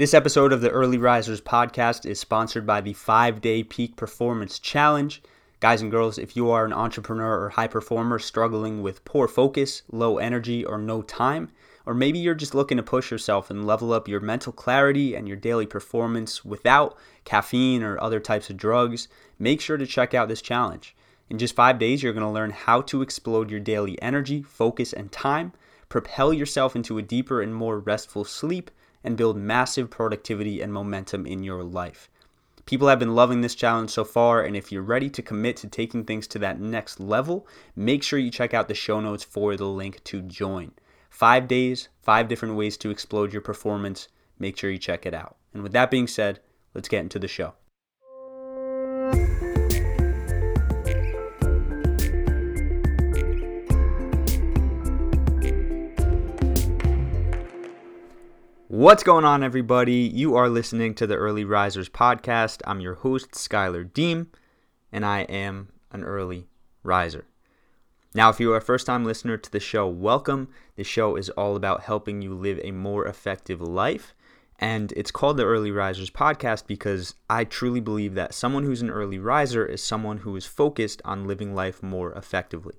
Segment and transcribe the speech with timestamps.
[0.00, 4.58] This episode of the Early Risers podcast is sponsored by the 5 Day Peak Performance
[4.58, 5.22] Challenge.
[5.60, 9.82] Guys and girls, if you are an entrepreneur or high performer struggling with poor focus,
[9.92, 11.50] low energy, or no time,
[11.84, 15.28] or maybe you're just looking to push yourself and level up your mental clarity and
[15.28, 16.96] your daily performance without
[17.26, 19.06] caffeine or other types of drugs,
[19.38, 20.96] make sure to check out this challenge.
[21.28, 24.94] In just five days, you're going to learn how to explode your daily energy, focus,
[24.94, 25.52] and time,
[25.90, 28.70] propel yourself into a deeper and more restful sleep,
[29.04, 32.08] and build massive productivity and momentum in your life.
[32.66, 35.68] People have been loving this challenge so far, and if you're ready to commit to
[35.68, 39.56] taking things to that next level, make sure you check out the show notes for
[39.56, 40.72] the link to join.
[41.08, 44.08] Five days, five different ways to explode your performance.
[44.38, 45.36] Make sure you check it out.
[45.52, 46.40] And with that being said,
[46.74, 47.54] let's get into the show.
[58.80, 60.10] What's going on, everybody?
[60.10, 62.62] You are listening to the Early Risers podcast.
[62.64, 64.30] I'm your host, Skylar Deem,
[64.90, 66.48] and I am an early
[66.82, 67.26] riser.
[68.14, 70.48] Now, if you are a first time listener to the show, welcome.
[70.76, 74.14] The show is all about helping you live a more effective life.
[74.58, 78.88] And it's called the Early Risers podcast because I truly believe that someone who's an
[78.88, 82.76] early riser is someone who is focused on living life more effectively.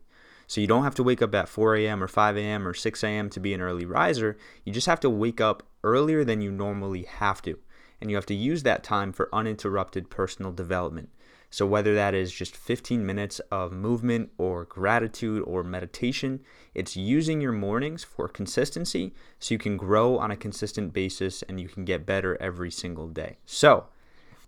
[0.52, 2.04] So you don't have to wake up at 4 a.m.
[2.04, 2.68] or 5 a.m.
[2.68, 3.30] or 6 a.m.
[3.30, 4.36] to be an early riser.
[4.66, 7.58] You just have to wake up earlier than you normally have to.
[8.02, 11.08] And you have to use that time for uninterrupted personal development.
[11.52, 16.42] So, whether that is just 15 minutes of movement or gratitude or meditation,
[16.76, 21.62] it's using your mornings for consistency so you can grow on a consistent basis and
[21.62, 23.38] you can get better every single day.
[23.46, 23.86] So,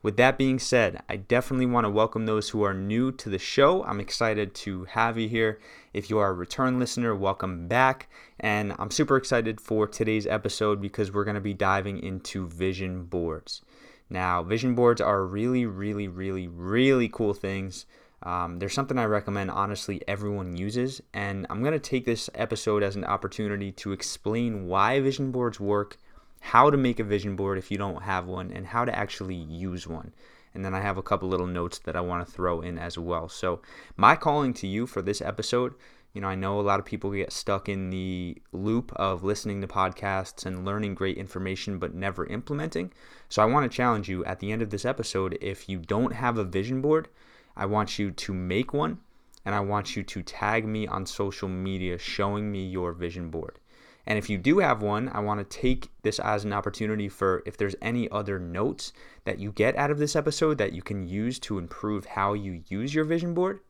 [0.03, 3.39] with that being said, I definitely want to welcome those who are new to the
[3.39, 3.85] show.
[3.85, 5.59] I'm excited to have you here.
[5.93, 8.09] If you are a return listener, welcome back.
[8.37, 13.05] And I'm super excited for today's episode because we're going to be diving into vision
[13.05, 13.61] boards.
[14.09, 17.85] Now, vision boards are really, really, really, really cool things.
[18.23, 21.01] Um, there's something I recommend, honestly, everyone uses.
[21.13, 25.61] And I'm going to take this episode as an opportunity to explain why vision boards
[25.61, 25.97] work
[26.47, 29.35] how to make a vision board if you don't have one, and how to actually
[29.35, 30.13] use one.
[30.53, 32.97] And then I have a couple little notes that I want to throw in as
[32.97, 33.27] well.
[33.27, 33.61] So,
[33.97, 35.73] my calling to you for this episode
[36.13, 39.61] you know, I know a lot of people get stuck in the loop of listening
[39.61, 42.93] to podcasts and learning great information but never implementing.
[43.29, 46.13] So I want to challenge you at the end of this episode if you don't
[46.13, 47.07] have a vision board,
[47.57, 48.99] I want you to make one
[49.43, 53.57] and I want you to tag me on social media showing me your vision board.
[54.05, 57.41] And if you do have one, I want to take this as an opportunity for
[57.45, 58.91] if there's any other notes
[59.23, 62.63] that you get out of this episode that you can use to improve how you
[62.67, 63.61] use your vision board.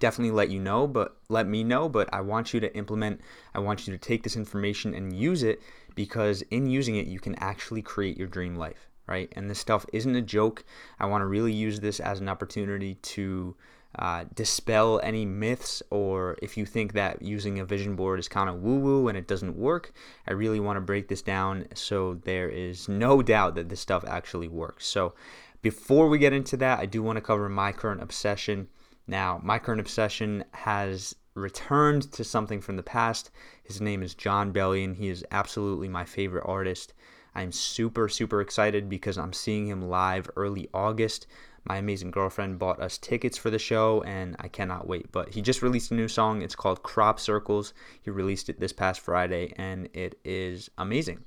[0.00, 1.88] Definitely let you know, but let me know.
[1.88, 3.20] But I want you to implement,
[3.54, 5.62] I want you to take this information and use it
[5.94, 9.32] because in using it, you can actually create your dream life, right?
[9.36, 10.64] And this stuff isn't a joke.
[10.98, 13.54] I want to really use this as an opportunity to
[13.98, 18.48] uh, dispel any myths, or if you think that using a vision board is kind
[18.48, 19.92] of woo woo and it doesn't work,
[20.26, 24.04] I really want to break this down so there is no doubt that this stuff
[24.06, 24.86] actually works.
[24.86, 25.14] So,
[25.60, 28.68] before we get into that, I do want to cover my current obsession.
[29.06, 33.30] Now, my current obsession has returned to something from the past.
[33.62, 34.96] His name is Jon Bellion.
[34.96, 36.94] He is absolutely my favorite artist.
[37.34, 41.26] I'm super, super excited because I'm seeing him live early August
[41.64, 45.12] my amazing girlfriend bought us tickets for the show and I cannot wait.
[45.12, 46.42] But he just released a new song.
[46.42, 47.72] It's called Crop Circles.
[48.00, 51.24] He released it this past Friday and it is amazing.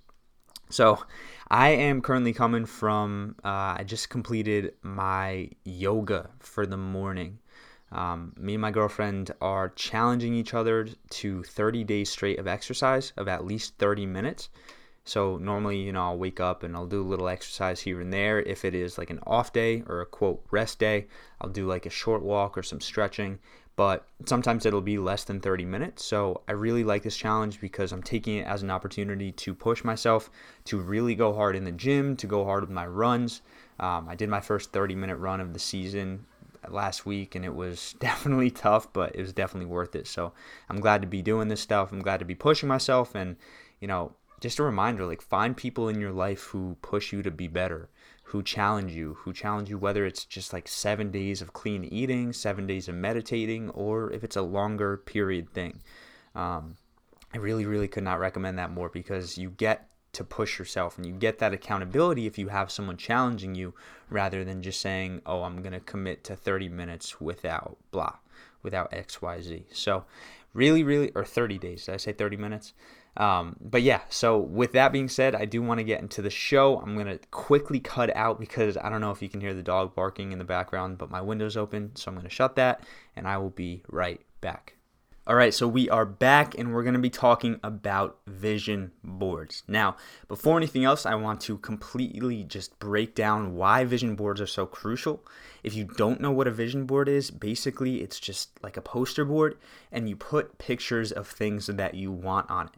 [0.69, 1.03] So,
[1.47, 7.37] I am currently coming from, uh, I just completed my yoga for the morning.
[7.91, 13.13] Um, me and my girlfriend are challenging each other to 30 days straight of exercise
[13.15, 14.49] of at least 30 minutes.
[15.05, 18.11] So normally, you know, I'll wake up and I'll do a little exercise here and
[18.11, 18.41] there.
[18.41, 21.05] If it is like an off day or a quote rest day,
[21.39, 23.37] I'll do like a short walk or some stretching.
[23.75, 26.03] But sometimes it'll be less than 30 minutes.
[26.03, 29.83] So I really like this challenge because I'm taking it as an opportunity to push
[29.83, 30.31] myself
[30.65, 33.41] to really go hard in the gym, to go hard with my runs.
[33.79, 36.25] Um, I did my first 30 minute run of the season
[36.67, 40.07] last week and it was definitely tough, but it was definitely worth it.
[40.07, 40.33] So
[40.67, 41.91] I'm glad to be doing this stuff.
[41.91, 43.35] I'm glad to be pushing myself and,
[43.79, 44.13] you know,
[44.45, 47.89] just a reminder like find people in your life who push you to be better
[48.25, 52.31] who challenge you who challenge you whether it's just like seven days of clean eating
[52.31, 55.81] seven days of meditating or if it's a longer period thing.
[56.35, 56.75] Um,
[57.33, 61.07] i really really could not recommend that more because you get to push yourself and
[61.07, 63.73] you get that accountability if you have someone challenging you
[64.11, 68.13] rather than just saying oh i'm going to commit to 30 minutes without blah
[68.61, 70.05] without xyz so
[70.55, 72.73] really really or 30 days did i say 30 minutes
[73.17, 76.29] Um, but yeah, so with that being said, I do want to get into the
[76.29, 76.79] show.
[76.79, 79.63] I'm going to quickly cut out because I don't know if you can hear the
[79.63, 81.95] dog barking in the background, but my window's open.
[81.95, 82.83] So I'm going to shut that
[83.15, 84.75] and I will be right back.
[85.27, 89.63] All right, so we are back and we're going to be talking about vision boards.
[89.67, 89.95] Now,
[90.27, 94.67] before anything else, I want to completely just break down why vision boards are so
[94.67, 95.25] crucial.
[95.63, 99.25] If you don't know what a vision board is, basically it's just like a poster
[99.25, 99.57] board
[99.91, 102.73] and you put pictures of things that you want on it.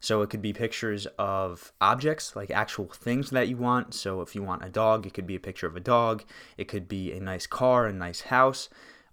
[0.00, 3.94] So it could be pictures of objects, like actual things that you want.
[3.94, 6.24] So if you want a dog, it could be a picture of a dog.
[6.56, 8.68] It could be a nice car, a nice house,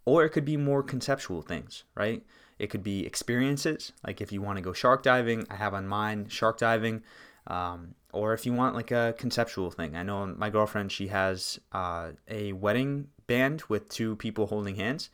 [0.10, 2.24] or it could be more conceptual things, right?
[2.58, 5.88] It could be experiences, like if you want to go shark diving, I have on
[5.88, 7.04] mine shark diving.
[7.48, 9.96] Um, or if you want like a conceptual thing.
[9.96, 15.10] I know my girlfriend, she has uh, a wedding band with two people holding hands,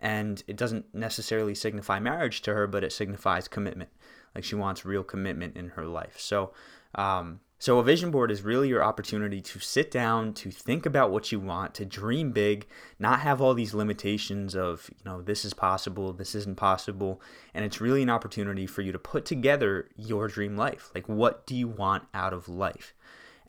[0.00, 3.90] and it doesn't necessarily signify marriage to her, but it signifies commitment.
[4.34, 6.18] Like she wants real commitment in her life.
[6.18, 6.52] So,
[6.94, 11.10] um, so, a vision board is really your opportunity to sit down, to think about
[11.10, 12.68] what you want, to dream big,
[13.00, 17.20] not have all these limitations of, you know, this is possible, this isn't possible.
[17.52, 20.92] And it's really an opportunity for you to put together your dream life.
[20.94, 22.94] Like, what do you want out of life?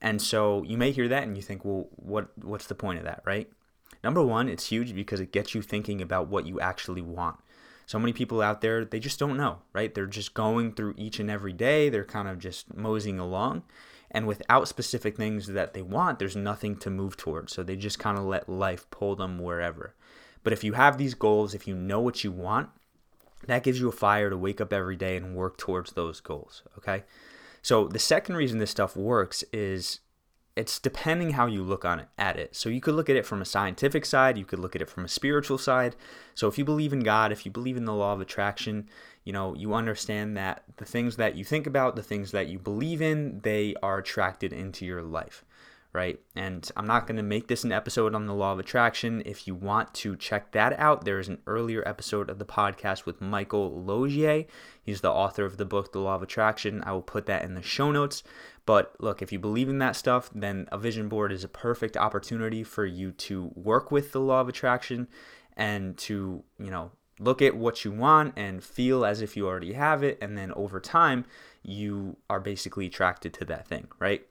[0.02, 3.06] And so you may hear that and you think, well, what, what's the point of
[3.06, 3.48] that, right?
[4.04, 7.38] Number one, it's huge because it gets you thinking about what you actually want.
[7.86, 9.94] So many people out there, they just don't know, right?
[9.94, 11.90] They're just going through each and every day.
[11.90, 13.64] They're kind of just moseying along
[14.12, 17.54] and without specific things that they want, there's nothing to move towards.
[17.54, 19.94] So they just kind of let life pull them wherever.
[20.44, 22.70] But if you have these goals, if you know what you want,
[23.48, 26.64] that gives you a fire to wake up every day and work towards those goals.
[26.78, 27.04] Okay.
[27.62, 30.00] So the second reason this stuff works is
[30.56, 32.56] it's depending how you look on it at it.
[32.56, 34.90] So you could look at it from a scientific side, you could look at it
[34.90, 35.96] from a spiritual side.
[36.36, 38.90] So if you believe in God, if you believe in the law of attraction,
[39.30, 42.58] you know, you understand that the things that you think about, the things that you
[42.58, 45.46] believe in, they are attracted into your life
[45.92, 46.20] right?
[46.36, 49.24] And I'm not going to make this an episode on the law of attraction.
[49.26, 53.08] If you want to check that out, there is an earlier episode of the podcast
[53.08, 54.46] with Michael Losier.
[54.84, 56.84] He's the author of the book, The Law of Attraction.
[56.86, 58.22] I will put that in the show notes.
[58.68, 61.98] But look, if you believe in that stuff, then a vision board is a perfect
[61.98, 65.08] opportunity for you to work with the law of attraction
[65.58, 69.74] and to, you know, look at what you want and feel as if you already
[69.74, 70.18] have it.
[70.22, 71.26] And then over time,
[71.62, 74.26] you are basically attracted to that thing, right?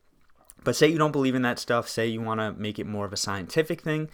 [0.65, 3.05] But say you don't believe in that stuff, say you want to make it more
[3.05, 4.11] of a scientific thing.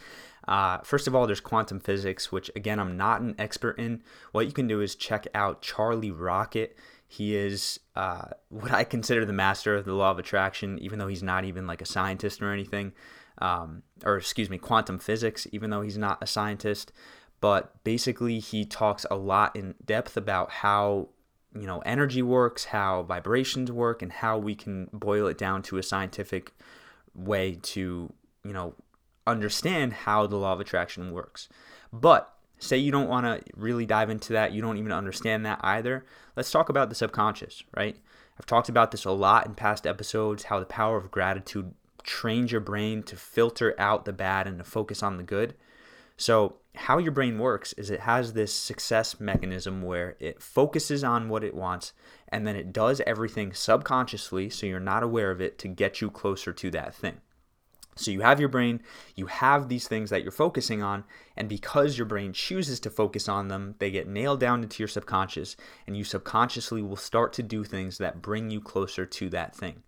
[0.47, 4.03] Uh, first of all, there's quantum physics, which again, I'm not an expert in.
[4.33, 6.77] What you can do is check out Charlie Rocket.
[7.07, 11.09] He is uh, what I consider the master of the law of attraction, even though
[11.09, 12.93] he's not even like a scientist or anything.
[13.39, 16.93] Um, or excuse me, quantum physics, even though he's not a scientist.
[17.45, 21.11] But basically, he talks a lot in depth about how
[21.55, 25.77] you know energy works, how vibrations work, and how we can boil it down to
[25.77, 26.55] a scientific
[27.15, 28.11] way to
[28.47, 28.73] you know
[29.27, 31.51] understand how the law of attraction works.
[31.93, 35.61] But say you don't want to really dive into that, you don't even understand that
[35.63, 36.07] either.
[36.37, 37.99] Let's talk about the subconscious, right?
[38.41, 41.75] I've talked about this a lot in past episodes how the power of gratitude
[42.05, 45.53] trains your brain to filter out the bad and to focus on the good.
[46.17, 51.29] So, how your brain works is it has this success mechanism where it focuses on
[51.29, 51.93] what it wants
[52.29, 56.11] and then it does everything subconsciously so you're not aware of it to get you
[56.11, 57.21] closer to that thing.
[57.97, 58.83] So you have your brain,
[59.15, 61.05] you have these things that you're focusing on,
[61.37, 64.89] and because your brain chooses to focus on them, they get nailed down into your
[64.89, 69.55] subconscious, and you subconsciously will start to do things that bring you closer to that
[69.55, 69.85] thing.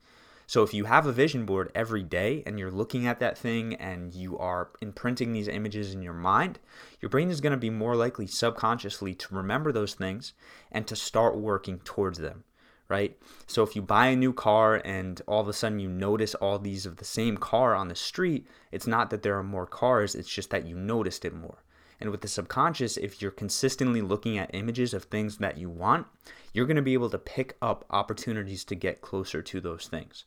[0.49, 3.75] So if you have a vision board every day and you're looking at that thing
[3.75, 6.61] and you are imprinting these images in your mind,
[7.01, 10.35] your brain is going to be more likely subconsciously to remember those things
[10.71, 12.45] and to start working towards them,
[12.89, 13.19] right?
[13.49, 16.61] So if you buy a new car and all of a sudden you notice all
[16.61, 20.15] these of the same car on the street, it's not that there are more cars,
[20.15, 21.65] it's just that you noticed it more.
[22.01, 26.07] And with the subconscious, if you're consistently looking at images of things that you want,
[26.53, 30.25] you're going to be able to pick up opportunities to get closer to those things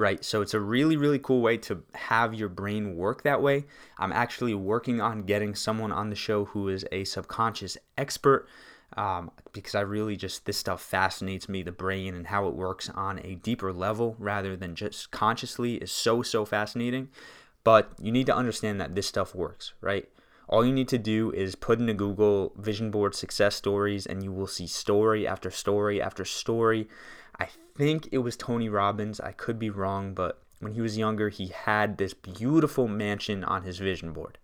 [0.00, 0.24] right?
[0.24, 3.66] So it's a really, really cool way to have your brain work that way.
[3.98, 8.48] I'm actually working on getting someone on the show who is a subconscious expert
[8.96, 11.62] um, because I really just, this stuff fascinates me.
[11.62, 15.92] The brain and how it works on a deeper level rather than just consciously is
[15.92, 17.10] so, so fascinating.
[17.62, 20.08] But you need to understand that this stuff works, right?
[20.48, 24.32] All you need to do is put into Google vision board success stories, and you
[24.32, 26.88] will see story after story after story
[27.40, 29.18] I think it was Tony Robbins.
[29.18, 33.62] I could be wrong, but when he was younger, he had this beautiful mansion on
[33.62, 34.38] his vision board.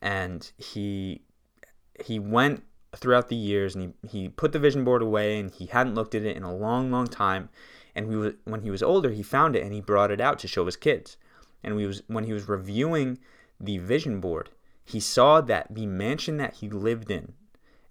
[0.00, 1.22] And he
[2.04, 2.62] he went
[2.94, 6.14] throughout the years and he, he put the vision board away and he hadn't looked
[6.14, 7.48] at it in a long, long time.
[7.94, 10.38] And we was, when he was older, he found it and he brought it out
[10.40, 11.16] to show his kids.
[11.64, 13.18] And we was when he was reviewing
[13.58, 14.50] the vision board,
[14.84, 17.34] he saw that the mansion that he lived in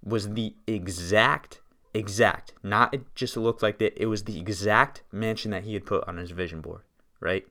[0.02, 1.60] was the exact
[1.94, 5.86] exact not it just looked like that it was the exact mansion that he had
[5.86, 6.82] put on his vision board
[7.20, 7.48] right?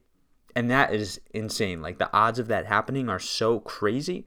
[0.54, 4.24] And that is insane like the odds of that happening are so crazy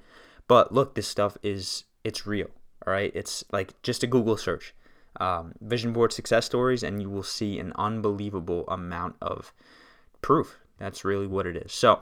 [0.48, 2.50] but look this stuff is it's real
[2.86, 3.12] all right?
[3.16, 4.74] It's like just a google search
[5.20, 9.54] um, vision board success stories and you will see an unbelievable amount of
[10.22, 10.60] proof.
[10.78, 11.72] That's really what it is.
[11.74, 12.02] So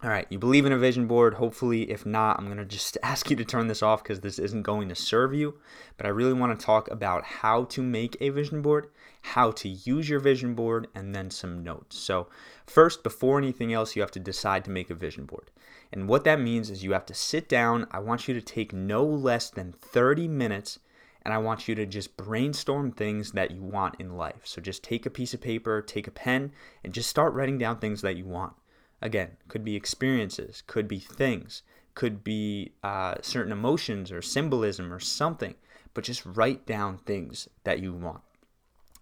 [0.00, 1.34] all right, you believe in a vision board.
[1.34, 4.38] Hopefully, if not, I'm going to just ask you to turn this off because this
[4.38, 5.58] isn't going to serve you.
[5.96, 8.90] But I really want to talk about how to make a vision board,
[9.22, 11.96] how to use your vision board, and then some notes.
[11.96, 12.28] So,
[12.64, 15.50] first, before anything else, you have to decide to make a vision board.
[15.92, 17.88] And what that means is you have to sit down.
[17.90, 20.78] I want you to take no less than 30 minutes
[21.22, 24.42] and I want you to just brainstorm things that you want in life.
[24.44, 26.52] So just take a piece of paper, take a pen,
[26.84, 28.54] and just start writing down things that you want.
[29.00, 31.62] Again, could be experiences, could be things,
[31.94, 35.54] could be uh, certain emotions or symbolism or something,
[35.94, 38.22] but just write down things that you want.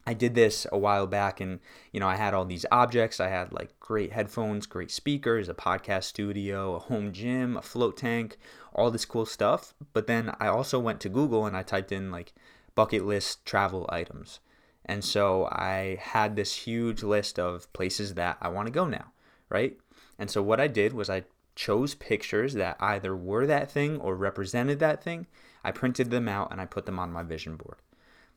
[0.06, 1.58] I did this a while back and
[1.92, 3.18] you know I had all these objects.
[3.18, 7.96] I had like great headphones, great speakers, a podcast studio, a home gym, a float
[7.96, 8.38] tank,
[8.72, 9.74] all this cool stuff.
[9.92, 12.32] But then I also went to Google and I typed in like
[12.76, 14.38] bucket list travel items.
[14.84, 19.10] And so I had this huge list of places that I want to go now,
[19.48, 19.76] right?
[20.18, 24.14] And so what I did was I chose pictures that either were that thing or
[24.14, 25.26] represented that thing.
[25.64, 27.78] I printed them out and I put them on my vision board.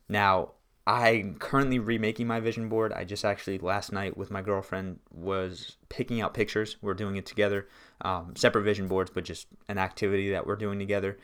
[0.08, 0.52] Now,
[0.86, 2.92] I'm currently remaking my vision board.
[2.92, 6.78] I just actually last night with my girlfriend was picking out pictures.
[6.80, 7.68] We're doing it together,
[8.00, 11.18] um, separate vision boards, but just an activity that we're doing together.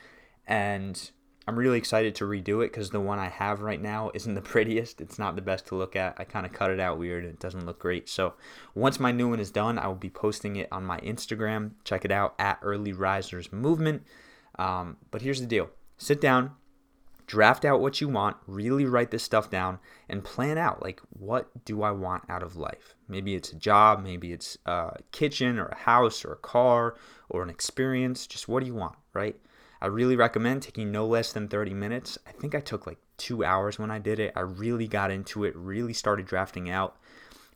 [0.47, 1.11] And
[1.49, 4.41] I'm really excited to redo it because the one I have right now isn't the
[4.53, 5.01] prettiest.
[5.01, 6.17] It's not the best to look at.
[6.19, 8.09] I kind of cut it out weird and it doesn't look great.
[8.09, 8.35] So
[8.75, 11.73] once my new one is done, I will be posting it on my Instagram.
[11.85, 14.03] Check it out at Early Risers Movement.
[14.59, 16.53] Um, but here's the deal sit down,
[17.27, 21.65] draft out what you want, really write this stuff down, and plan out like, what
[21.65, 22.95] do I want out of life?
[23.09, 26.97] Maybe it's a job, maybe it's a kitchen or a house or a car
[27.29, 28.27] or an experience.
[28.27, 29.37] Just what do you want, right?
[29.87, 32.19] I really recommend taking no less than 30 minutes.
[32.27, 34.33] I think I took like two hours when I did it.
[34.35, 36.97] I really got into it, really started drafting out.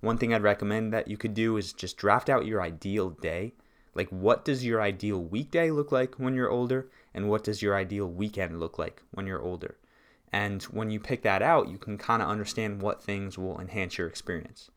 [0.01, 3.55] One thing I'd recommend that you could do is just draft out your ideal day.
[3.97, 6.87] Like, what does your ideal weekday look like when you're older?
[7.13, 9.77] And what does your ideal weekend look like when you're older?
[10.33, 13.99] And when you pick that out, you can kind of understand what things will enhance
[13.99, 14.71] your experience.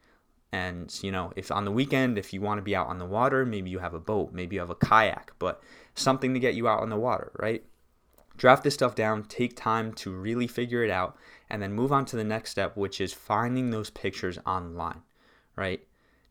[0.54, 3.08] And, you know, if on the weekend, if you want to be out on the
[3.08, 5.60] water, maybe you have a boat, maybe you have a kayak, but
[5.96, 7.64] something to get you out on the water, right?
[8.38, 11.18] Draft this stuff down, take time to really figure it out,
[11.50, 15.02] and then move on to the next step, which is finding those pictures online,
[15.56, 15.82] right?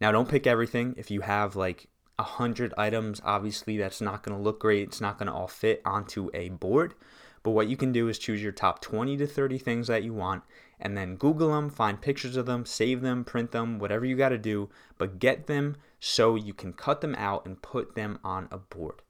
[0.01, 0.95] Now, don't pick everything.
[0.97, 4.87] If you have like a hundred items, obviously that's not going to look great.
[4.87, 6.95] It's not going to all fit onto a board.
[7.43, 10.15] But what you can do is choose your top 20 to 30 things that you
[10.15, 10.45] want
[10.83, 14.31] and then Google them, find pictures of them, save them, print them, whatever you got
[14.31, 18.49] to do, but get them so you can cut them out and put them on
[18.51, 19.01] a board,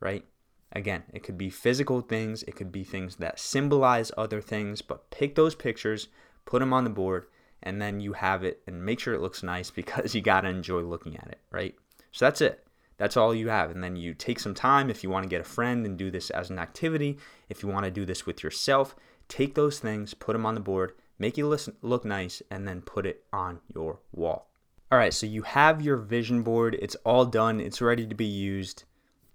[0.00, 0.24] right?
[0.72, 5.08] Again, it could be physical things, it could be things that symbolize other things, but
[5.10, 6.08] pick those pictures,
[6.44, 7.26] put them on the board,
[7.62, 10.48] and then you have it and make sure it looks nice because you got to
[10.48, 11.76] enjoy looking at it, right?
[12.10, 12.66] So that's it.
[12.96, 13.70] That's all you have.
[13.70, 16.10] And then you take some time if you want to get a friend and do
[16.10, 17.18] this as an activity.
[17.48, 18.94] If you want to do this with yourself,
[19.28, 23.06] take those things, put them on the board, make it look nice, and then put
[23.06, 24.50] it on your wall.
[24.90, 26.76] All right, so you have your vision board.
[26.82, 28.82] It's all done, it's ready to be used.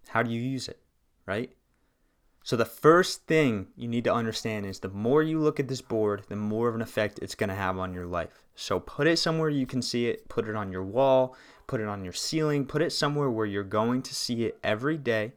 [0.10, 0.82] How do you use it,
[1.26, 1.52] right?
[2.44, 5.82] So, the first thing you need to understand is the more you look at this
[5.82, 8.44] board, the more of an effect it's going to have on your life.
[8.54, 11.88] So, put it somewhere you can see it, put it on your wall, put it
[11.88, 15.34] on your ceiling, put it somewhere where you're going to see it every day.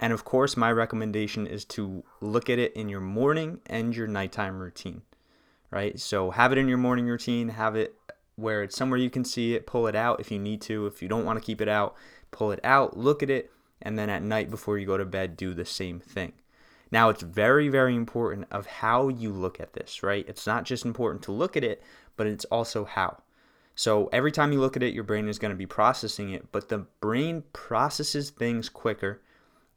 [0.00, 4.06] And of course, my recommendation is to look at it in your morning and your
[4.06, 5.00] nighttime routine,
[5.74, 5.98] right?
[5.98, 7.96] So, have it in your morning routine, have it
[8.36, 10.86] where it's somewhere you can see it, pull it out if you need to.
[10.86, 11.96] If you don't want to keep it out,
[12.30, 13.50] pull it out, look at it,
[13.82, 16.32] and then at night before you go to bed, do the same thing.
[16.92, 20.24] Now, it's very, very important of how you look at this, right?
[20.28, 21.82] It's not just important to look at it,
[22.16, 23.18] but it's also how.
[23.74, 26.52] So every time you look at it, your brain is going to be processing it,
[26.52, 29.20] but the brain processes things quicker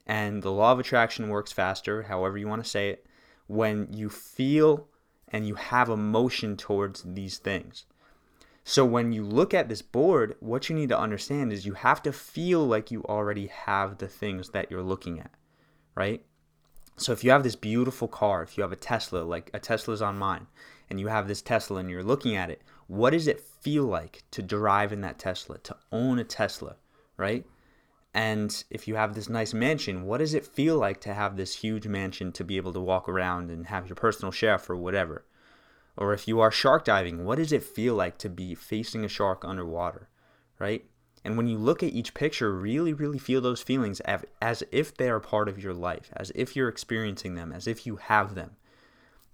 [0.05, 3.07] and the law of attraction works faster, however you want to say it,
[3.47, 4.87] when you feel
[5.29, 7.85] and you have emotion towards these things.
[8.63, 12.03] So when you look at this board, what you need to understand is you have
[12.03, 15.31] to feel like you already have the things that you're looking at,
[15.95, 16.21] right?
[16.97, 20.01] So if you have this beautiful car, if you have a Tesla, like a Tesla's
[20.01, 20.47] on mine,
[20.89, 24.23] and you have this Tesla and you're looking at it, what does it feel like
[24.31, 26.75] to drive in that Tesla, to own a Tesla,
[27.15, 27.45] right?
[28.17, 31.57] And if you have this nice mansion, what does it feel like to have this
[31.57, 35.23] huge mansion to be able to walk around and have your personal chef or whatever?
[35.95, 39.07] Or if you are shark diving, what does it feel like to be facing a
[39.07, 40.09] shark underwater,
[40.57, 40.83] right?
[41.23, 44.01] And when you look at each picture, really, really feel those feelings
[44.41, 47.85] as if they are part of your life, as if you're experiencing them, as if
[47.85, 48.55] you have them.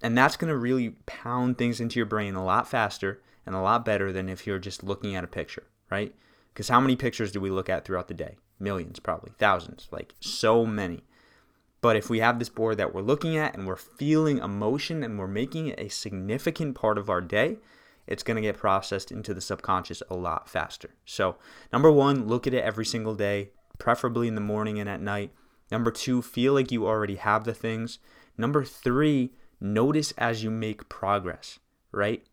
[0.01, 3.61] And that's going to really pound things into your brain a lot faster and a
[3.61, 6.13] lot better than if you're just looking at a picture, right?
[6.53, 8.37] Because how many pictures do we look at throughout the day?
[8.59, 11.03] Millions, probably, thousands, like so many.
[11.81, 15.19] But if we have this board that we're looking at and we're feeling emotion and
[15.19, 17.57] we're making it a significant part of our day,
[18.07, 20.91] it's going to get processed into the subconscious a lot faster.
[21.05, 21.35] So,
[21.71, 25.31] number one, look at it every single day, preferably in the morning and at night.
[25.71, 27.99] Number two, feel like you already have the things.
[28.37, 31.59] Number three, notice as you make progress,
[31.91, 32.23] right?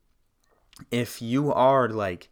[0.91, 2.29] If you are like,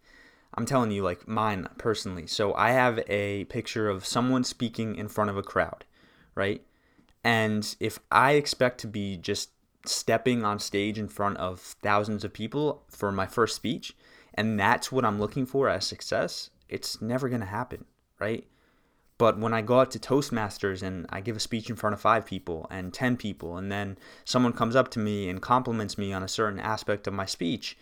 [0.59, 2.27] I'm telling you, like mine personally.
[2.27, 5.85] So, I have a picture of someone speaking in front of a crowd,
[6.35, 6.65] right?
[7.23, 9.51] And if I expect to be just
[9.87, 13.95] stepping on stage in front of thousands of people for my first speech,
[14.35, 17.85] and that's what I'm looking for as success, it's never going to happen,
[18.19, 18.45] right?
[19.17, 22.01] But when I go out to Toastmasters and I give a speech in front of
[22.01, 26.13] five people and 10 people, and then someone comes up to me and compliments me
[26.13, 27.79] on a certain aspect of my speech,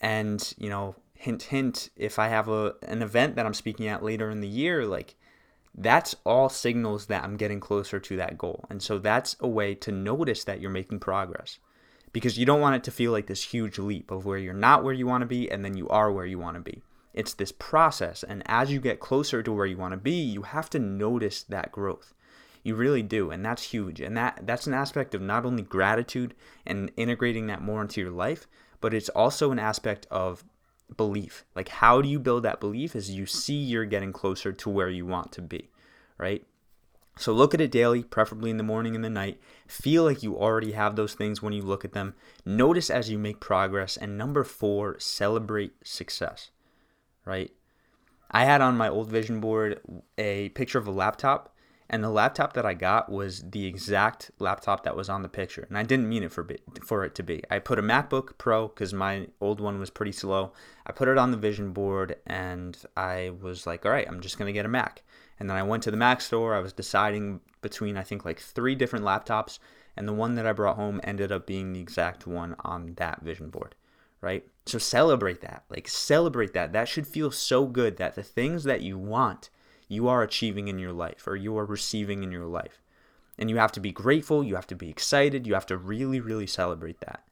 [0.00, 4.02] and, you know, hint, hint, if I have a, an event that I'm speaking at
[4.02, 5.16] later in the year, like,
[5.74, 8.64] that's all signals that I'm getting closer to that goal.
[8.70, 11.58] And so that's a way to notice that you're making progress
[12.12, 14.82] because you don't want it to feel like this huge leap of where you're not
[14.82, 16.82] where you want to be and then you are where you want to be.
[17.12, 18.22] It's this process.
[18.22, 21.42] And as you get closer to where you want to be, you have to notice
[21.42, 22.14] that growth.
[22.62, 23.30] You really do.
[23.30, 24.00] And that's huge.
[24.00, 26.34] And that, that's an aspect of not only gratitude
[26.66, 28.46] and integrating that more into your life,
[28.80, 30.44] but it's also an aspect of
[30.96, 31.44] belief.
[31.54, 34.88] Like, how do you build that belief as you see you're getting closer to where
[34.88, 35.70] you want to be,
[36.18, 36.46] right?
[37.16, 39.38] So look at it daily, preferably in the morning and the night.
[39.66, 42.14] Feel like you already have those things when you look at them.
[42.46, 43.96] Notice as you make progress.
[43.96, 46.50] And number four, celebrate success,
[47.24, 47.52] right?
[48.30, 49.80] I had on my old vision board
[50.16, 51.54] a picture of a laptop
[51.92, 55.66] and the laptop that I got was the exact laptop that was on the picture,
[55.68, 56.48] and I didn't mean it for
[56.86, 57.42] for it to be.
[57.50, 60.52] I put a MacBook Pro because my old one was pretty slow.
[60.86, 64.38] I put it on the vision board, and I was like, "All right, I'm just
[64.38, 65.02] gonna get a Mac."
[65.40, 66.54] And then I went to the Mac store.
[66.54, 69.58] I was deciding between I think like three different laptops,
[69.96, 73.22] and the one that I brought home ended up being the exact one on that
[73.22, 73.74] vision board
[74.22, 74.44] right?
[74.66, 75.64] So celebrate that.
[75.70, 76.74] Like celebrate that.
[76.74, 79.48] That should feel so good that the things that you want
[79.90, 82.80] you are achieving in your life or you are receiving in your life.
[83.36, 86.20] And you have to be grateful, you have to be excited, you have to really,
[86.20, 87.24] really celebrate that.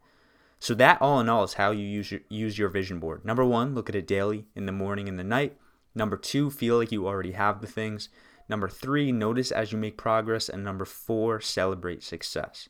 [0.58, 3.24] So, that all in all is how you use your, use your vision board.
[3.24, 5.56] Number one, look at it daily in the morning and the night.
[5.94, 8.08] Number two, feel like you already have the things.
[8.48, 10.48] Number three, notice as you make progress.
[10.48, 12.68] And number four, celebrate success.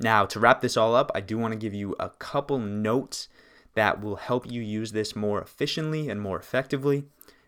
[0.00, 3.28] Now, to wrap this all up, I do want to give you a couple notes
[3.74, 7.04] that will help you use this more efficiently and more effectively.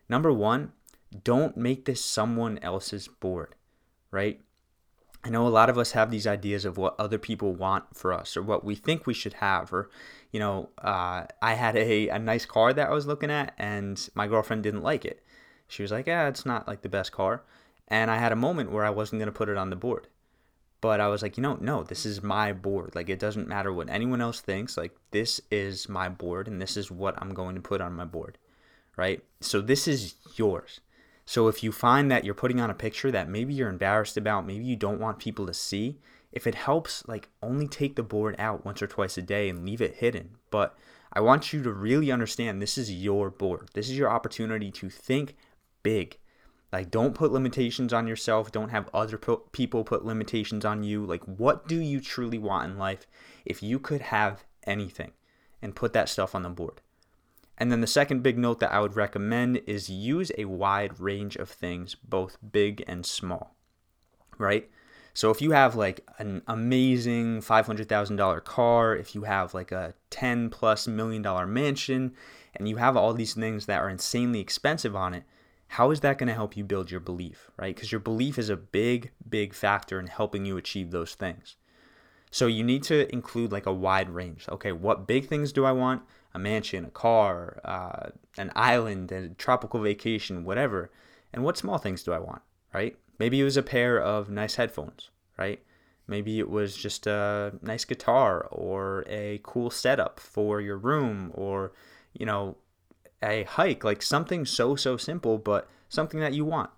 [0.08, 0.72] Number one,
[1.24, 3.54] don't make this someone else's board,
[4.10, 4.40] right?
[5.26, 8.12] I know a lot of us have these ideas of what other people want for
[8.12, 9.72] us or what we think we should have.
[9.72, 9.90] Or,
[10.30, 14.08] you know, uh, I had a, a nice car that I was looking at and
[14.14, 15.24] my girlfriend didn't like it.
[15.66, 17.42] She was like, yeah, it's not like the best car.
[17.88, 20.06] And I had a moment where I wasn't going to put it on the board.
[20.80, 22.94] But I was like, you know, no, this is my board.
[22.94, 24.76] Like, it doesn't matter what anyone else thinks.
[24.76, 28.04] Like, this is my board and this is what I'm going to put on my
[28.04, 28.38] board,
[28.96, 29.24] right?
[29.40, 30.80] So, this is yours.
[31.26, 34.46] So if you find that you're putting on a picture that maybe you're embarrassed about,
[34.46, 35.98] maybe you don't want people to see,
[36.30, 39.64] if it helps, like only take the board out once or twice a day and
[39.64, 40.36] leave it hidden.
[40.50, 40.78] But
[41.12, 43.70] I want you to really understand this is your board.
[43.74, 45.34] This is your opportunity to think
[45.82, 46.18] big.
[46.72, 48.52] Like, don't put limitations on yourself.
[48.52, 49.18] Don't have other
[49.52, 51.06] people put limitations on you.
[51.06, 53.06] Like, what do you truly want in life
[53.44, 55.12] if you could have anything
[55.62, 56.82] and put that stuff on the board?
[57.58, 61.36] And then the second big note that I would recommend is use a wide range
[61.36, 63.56] of things, both big and small,
[64.38, 64.70] right?
[65.14, 70.50] So if you have like an amazing $500,000 car, if you have like a 10
[70.50, 72.12] plus million dollar mansion,
[72.54, 75.24] and you have all these things that are insanely expensive on it,
[75.68, 77.74] how is that going to help you build your belief, right?
[77.74, 81.56] Because your belief is a big, big factor in helping you achieve those things.
[82.30, 84.46] So you need to include like a wide range.
[84.50, 86.02] Okay, what big things do I want?
[86.36, 90.90] A mansion, a car, uh, an island, a tropical vacation, whatever.
[91.32, 92.42] And what small things do I want,
[92.74, 92.94] right?
[93.18, 95.62] Maybe it was a pair of nice headphones, right?
[96.06, 101.72] Maybe it was just a nice guitar or a cool setup for your room or,
[102.12, 102.58] you know,
[103.22, 106.70] a hike, like something so, so simple, but something that you want.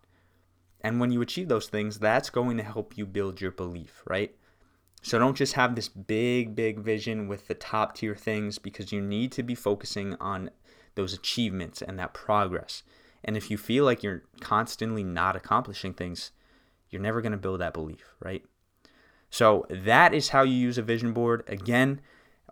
[0.80, 4.36] And when you achieve those things, that's going to help you build your belief, right?
[5.02, 9.00] So don't just have this big, big vision with the top tier things because you
[9.00, 10.50] need to be focusing on
[10.96, 12.82] those achievements and that progress.
[13.24, 16.32] And if you feel like you're constantly not accomplishing things,
[16.90, 18.44] you're never going to build that belief, right?
[19.30, 21.44] So that is how you use a vision board.
[21.46, 22.00] Again,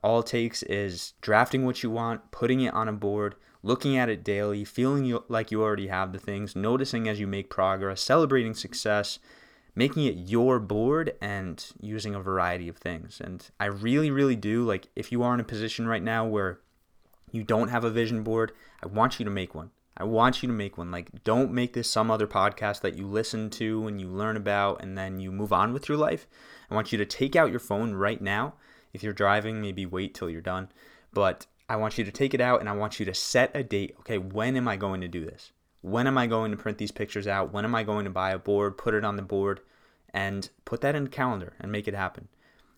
[0.03, 4.09] all it takes is drafting what you want, putting it on a board, looking at
[4.09, 8.55] it daily, feeling like you already have the things, noticing as you make progress, celebrating
[8.55, 9.19] success,
[9.77, 13.21] making it your board, and using a variety of things.
[13.21, 16.59] And I really, really do like if you are in a position right now where
[17.31, 19.71] you don't have a vision board, I want you to make one.
[19.99, 20.91] I want you to make one.
[20.91, 24.83] Like, don't make this some other podcast that you listen to and you learn about
[24.83, 26.27] and then you move on with your life.
[26.71, 28.55] I want you to take out your phone right now.
[28.93, 30.69] If you're driving, maybe wait till you're done.
[31.13, 33.63] But I want you to take it out and I want you to set a
[33.63, 33.97] date.
[34.01, 35.53] Okay, when am I going to do this?
[35.83, 37.53] When am I going to print these pictures out?
[37.53, 39.61] When am I going to buy a board, put it on the board,
[40.13, 42.29] and put that in the calendar and make it happen?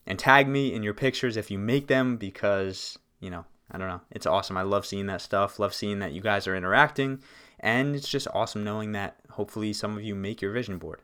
[0.07, 3.89] And tag me in your pictures if you make them because, you know, I don't
[3.89, 4.01] know.
[4.11, 4.57] It's awesome.
[4.57, 5.59] I love seeing that stuff.
[5.59, 7.21] Love seeing that you guys are interacting.
[7.61, 11.03] And it's just awesome knowing that hopefully some of you make your vision board.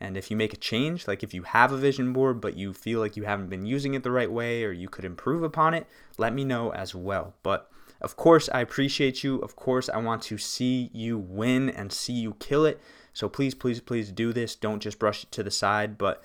[0.00, 2.72] And if you make a change, like if you have a vision board but you
[2.72, 5.74] feel like you haven't been using it the right way or you could improve upon
[5.74, 5.86] it,
[6.18, 7.34] let me know as well.
[7.42, 9.38] But of course, I appreciate you.
[9.38, 12.80] Of course, I want to see you win and see you kill it.
[13.12, 14.56] So please, please, please do this.
[14.56, 15.96] Don't just brush it to the side.
[15.96, 16.22] But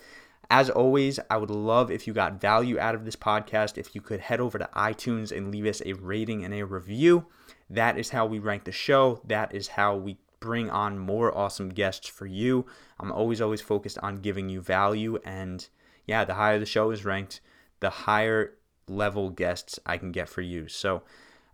[0.49, 4.01] as always, I would love if you got value out of this podcast, if you
[4.01, 7.27] could head over to iTunes and leave us a rating and a review.
[7.69, 9.21] That is how we rank the show.
[9.25, 12.65] That is how we bring on more awesome guests for you.
[12.99, 15.19] I'm always, always focused on giving you value.
[15.23, 15.67] And
[16.07, 17.41] yeah, the higher the show is ranked,
[17.79, 18.55] the higher
[18.87, 20.67] level guests I can get for you.
[20.67, 21.03] So,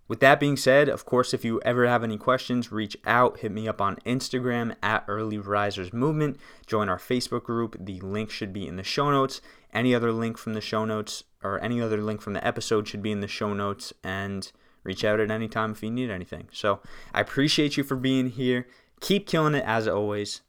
[0.08, 3.52] with that being said, of course, if you ever have any questions, reach out, hit
[3.52, 6.38] me up on Instagram at Early Risers Movement,
[6.68, 7.76] join our Facebook group.
[7.80, 9.42] The link should be in the show notes.
[9.74, 13.02] Any other link from the show notes or any other link from the episode should
[13.02, 14.52] be in the show notes and
[14.84, 16.50] reach out at any time if you need anything.
[16.52, 16.82] So
[17.14, 18.68] I appreciate you for being here.
[19.02, 20.42] Keep killing it as always,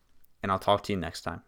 [0.43, 1.43] and I'll talk to you next time.